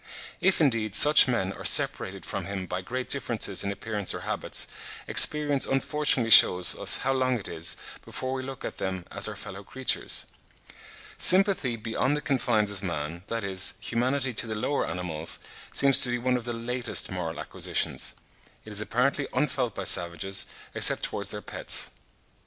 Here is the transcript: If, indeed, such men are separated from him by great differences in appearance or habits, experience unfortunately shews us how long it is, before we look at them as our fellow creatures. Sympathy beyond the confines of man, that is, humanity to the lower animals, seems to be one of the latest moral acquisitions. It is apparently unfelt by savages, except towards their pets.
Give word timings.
If, 0.39 0.59
indeed, 0.59 0.95
such 0.95 1.27
men 1.27 1.53
are 1.53 1.63
separated 1.63 2.25
from 2.25 2.45
him 2.47 2.65
by 2.65 2.81
great 2.81 3.07
differences 3.07 3.63
in 3.63 3.71
appearance 3.71 4.15
or 4.15 4.21
habits, 4.21 4.65
experience 5.07 5.67
unfortunately 5.67 6.31
shews 6.31 6.73
us 6.73 6.97
how 7.05 7.13
long 7.13 7.39
it 7.39 7.47
is, 7.47 7.77
before 8.03 8.33
we 8.33 8.41
look 8.41 8.65
at 8.65 8.79
them 8.79 9.05
as 9.11 9.27
our 9.27 9.35
fellow 9.35 9.63
creatures. 9.63 10.25
Sympathy 11.19 11.75
beyond 11.75 12.17
the 12.17 12.21
confines 12.21 12.71
of 12.71 12.81
man, 12.81 13.21
that 13.27 13.43
is, 13.43 13.75
humanity 13.79 14.33
to 14.33 14.47
the 14.47 14.55
lower 14.55 14.87
animals, 14.89 15.37
seems 15.71 16.01
to 16.01 16.09
be 16.09 16.17
one 16.17 16.35
of 16.35 16.45
the 16.45 16.51
latest 16.53 17.11
moral 17.11 17.39
acquisitions. 17.39 18.15
It 18.65 18.73
is 18.73 18.81
apparently 18.81 19.27
unfelt 19.33 19.75
by 19.75 19.83
savages, 19.83 20.47
except 20.73 21.03
towards 21.03 21.29
their 21.29 21.43
pets. 21.43 21.91